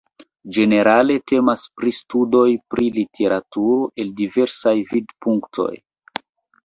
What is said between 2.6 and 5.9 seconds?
pri literaturo el diversaj vidpunktoj.